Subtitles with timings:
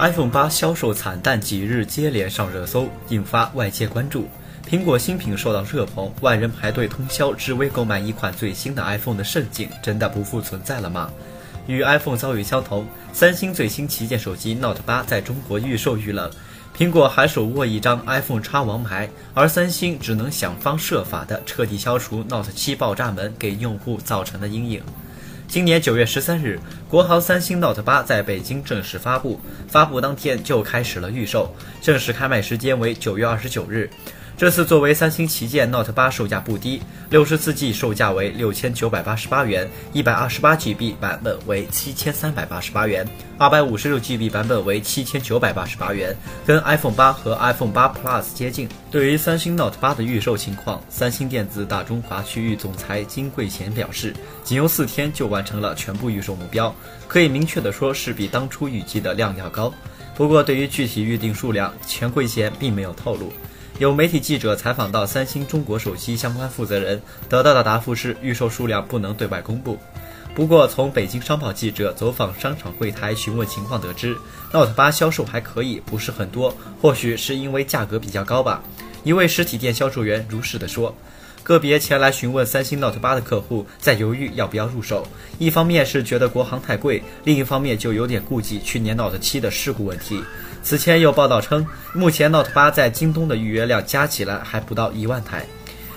[0.00, 4.26] iPhone 八销售惨淡，几日接连上热搜，引发外界关注。
[4.66, 11.10] 苹果新品受到热捧，万人排队通宵只为购买一款最新的 iPhone 的盛景，真的不复存在了吗？
[11.66, 16.30] 与 iPhone 遭遇相同，三星最新旗舰手机 Note 八在中国预售遇冷，
[16.74, 24.82] 苹果还手握一张 iPhone X 王牌，而三星只能想方设法的彻底消除 Note 七爆炸门给用户造成的阴影。
[25.50, 31.52] 今年九月十三日，国行三星 Note 八在北京正式发布，发布当天就开始了预售，
[31.82, 33.90] 正式开卖时间为九月二十九日。
[34.40, 48.66] 这次作为三星旗舰 Note 八，售价不低，六十四 G 售价为六千九百八十八元，一百二十八 GB 版本为七千三百八十八元，二百五十六 GB 版本为七千九百八十八元，跟 iPhone 八和 iPhone 八 Plus 接近。
[48.90, 56.74] 对于三星 Note 八的预售情况，三星电子大中华区域总裁金贵贤表示，仅用四天就完成了全部预售目标，
[57.06, 59.70] 可以明确的说是比当初预计的量要高。
[60.14, 63.30] 不过，对于具体预定数量，钱贵贤并没有透露。
[63.80, 67.00] 有媒体记者采访到三星中国手机相关负责人，
[67.30, 69.78] 得到的答复是预售数量不能对外公布。
[70.34, 74.14] 不过，从北京商报记者走访商场柜台询问情况得知
[74.52, 78.62] ，Note 八销售还可以，不是很多，或许是因为价格比较高吧。
[79.02, 80.94] 一位实体店销售员如是的说。
[81.42, 85.06] 个别前来询问三星 Note 八的客户在犹豫要不要入手，
[85.38, 90.22] 一方面是觉得国行太贵，另一方面就有点顾忌去年 Note 七的事故问题。
[90.62, 95.44] 此前有报道称，目前 Note 八在京东的预约量加起来还不到一万台。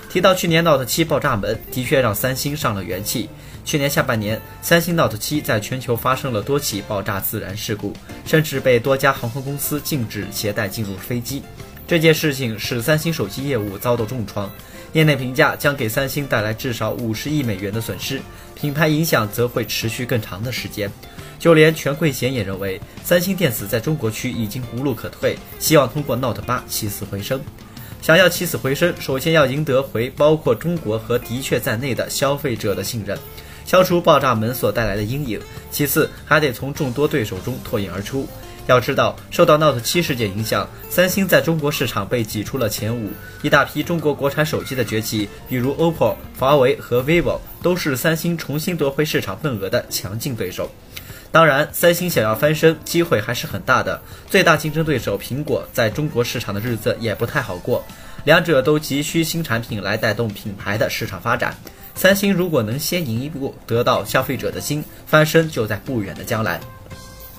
[0.09, 3.29] 提到去年 Note 七爆炸门，的确让三星上了元气。
[3.65, 7.93] 去年下半年，三星 Note 七在全球发生了多起爆炸自燃事故，
[8.25, 11.43] 甚至被多家航空公司禁止携带进入飞机。
[11.87, 14.49] 这件事情使三星手机业务遭到重创。
[14.93, 18.21] 业内评价将给三星带来至少五十亿美元的损失，
[18.53, 20.89] 品牌影响则会持续更长的时间。
[21.43, 27.37] 就连全贵贤也认为，三星电子在中国区已经无路可退，希望通过 Note 八起死回生。
[28.01, 33.19] 想要起死回生，首先要赢得回包括中国和的确在内的消费者的信任，
[33.65, 35.37] 消除爆炸门所带来的阴影。
[35.69, 38.25] 其次，还得从众多对手中脱颖而出。
[38.67, 43.09] 要知道，受到 Note 7事件影响，三星在中国市场被挤出了前五。
[43.41, 50.71] 一大批中国国产手机的崛起，比如 OPPO、华为和 vivo，都是三星重新夺回市场份额的强劲对手。
[51.31, 54.01] 当然，三星想要翻身，机会还是很大的。
[54.29, 57.83] 最大竞争对手苹果在中国市场的日子也不太好过，
[58.23, 61.55] 两者都急需新产品来带动品牌的市场发展。
[61.95, 66.59] 三星如果能先赢一步，得到消费者的心，翻身就在不远的将来。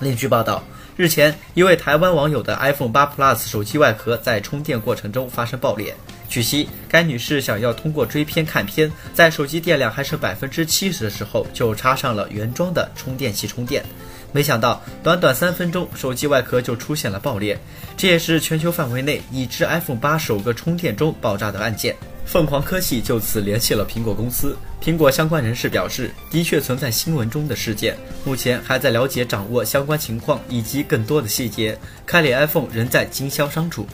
[0.01, 0.63] 另据报道。
[0.97, 5.93] 日前，一位台湾网友的 iPhone 8 Plus 手机外壳在充电过程中发生爆裂。
[6.35, 13.85] 据悉，该女士想要通过追片看片，在手机电量还剩百分之七十的时候，就插上了原装的充电器充电。
[14.33, 17.57] 没想到，短短三分钟，手机外壳就出现了爆裂。
[17.97, 21.95] 这也是全球范围内已知 iPhone 8首个充电中爆炸的案件。
[22.27, 31.79] 凤凰科技就此联系了苹果公司，苹果相关人士表示，的确存在新闻中的事件，目前还在了解掌握相关情况以及更多的细节。
[32.05, 33.87] 开脸 iPhone 仍在经销商处。